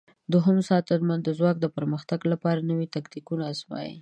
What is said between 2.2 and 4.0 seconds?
لپاره نوي تاکتیکونه آزمايي.